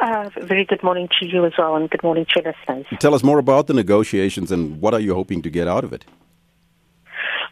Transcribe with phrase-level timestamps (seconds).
[0.00, 2.86] Uh, very good morning to you as well, and good morning to listeners.
[3.00, 5.92] Tell us more about the negotiations and what are you hoping to get out of
[5.92, 6.06] it?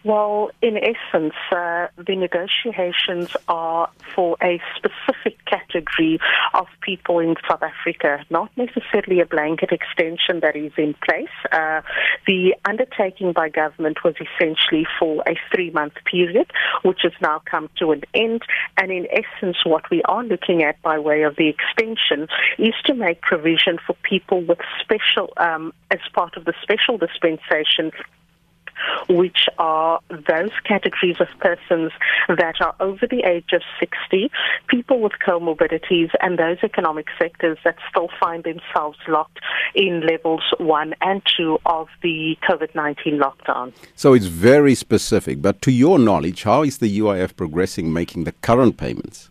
[0.05, 6.21] Well, in essence, uh, the negotiations are for a specific category
[6.55, 11.29] of people in South Africa, not necessarily a blanket extension that is in place.
[11.51, 11.81] Uh,
[12.27, 16.51] the undertaking by government was essentially for a three month period,
[16.83, 18.43] which has now come to an end.
[18.77, 22.95] And in essence, what we are looking at by way of the extension is to
[22.95, 27.91] make provision for people with special, um, as part of the special dispensation
[29.09, 31.93] which are those categories of persons
[32.29, 34.31] that are over the age of 60,
[34.69, 39.41] people with comorbidities, and those economic sectors that still find themselves locked
[39.75, 43.73] in levels one and two of the COVID 19 lockdown.
[43.95, 48.33] So it's very specific, but to your knowledge, how is the UIF progressing making the
[48.33, 49.31] current payments?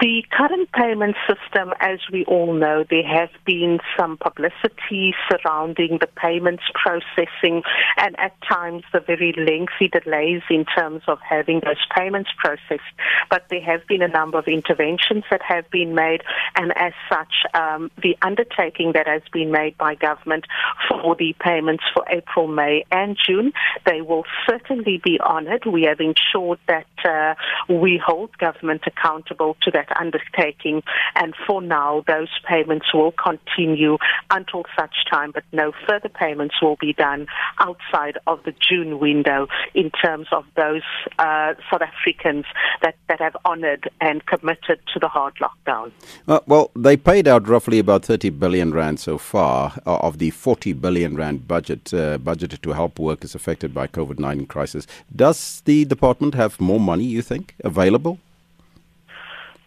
[0.00, 6.08] The current payment system, as we all know, there has been some publicity surrounding the
[6.16, 7.62] payments processing
[7.96, 12.90] and at times the very lengthy delays in terms of having those payments processed.
[13.30, 16.22] But there have been a number of interventions that have been made,
[16.56, 20.46] and as such, um, the undertaking that has been made by government
[20.88, 23.52] for the payments for April, May, and June,
[23.86, 25.66] they will certainly be honoured.
[25.66, 27.34] We have ensured that uh,
[27.68, 30.82] we hold government accountable to that undertaking.
[31.14, 33.98] And for now, those payments will continue
[34.30, 37.26] until such time, but no further payments will be done
[37.58, 40.82] outside of the June window in terms of those
[41.18, 42.44] uh, South Africans
[42.82, 45.92] that, that have honoured and committed to the hard lockdown.
[46.28, 50.30] Uh, well, they paid out roughly about 30 billion rand so far uh, of the
[50.30, 54.86] 40 billion rand budget uh, budgeted to help workers affected by COVID-19 crisis.
[55.14, 58.18] Does the department have more money, you think, available?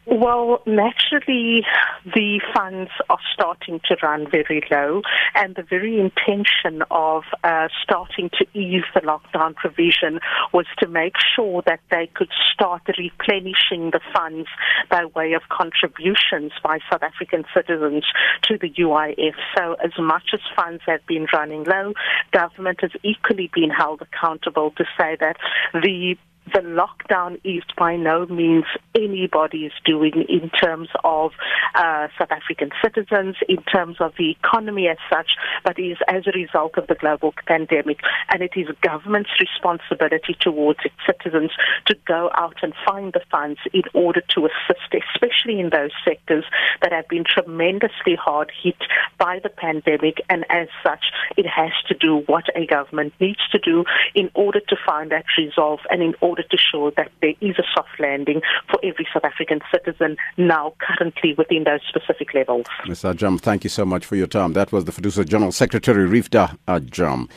[0.09, 1.65] Well, naturally,
[2.05, 5.01] the funds are starting to run very low,
[5.35, 10.21] and the very intention of uh, starting to ease the lockdown provision
[10.53, 14.47] was to make sure that they could start replenishing the funds
[14.89, 18.05] by way of contributions by South African citizens
[18.43, 19.33] to the UIF.
[19.57, 21.91] So, as much as funds have been running low,
[22.31, 25.35] government has equally been held accountable to say that
[25.73, 26.15] the
[26.53, 28.65] the lockdown is by no means
[28.95, 31.31] anybody is doing in terms of
[31.75, 35.31] uh, South African citizens, in terms of the economy as such,
[35.63, 37.99] but is as a result of the global pandemic.
[38.31, 41.51] And it is government's responsibility towards its citizens
[41.87, 46.45] to go out and find the funds in order to assist, especially in those sectors
[46.81, 48.77] that have been tremendously hard hit
[49.17, 50.21] by the pandemic.
[50.29, 51.05] And as such,
[51.35, 53.83] it has to do what a government needs to do
[54.15, 57.63] in order to find that resolve and in order to show that there is a
[57.75, 62.65] soft landing for every South African citizen now currently within those specific levels.
[62.87, 63.03] Ms.
[63.03, 64.53] Ajam, thank you so much for your time.
[64.53, 67.29] That was the FEDUSA General Secretary Riefdah Ajam.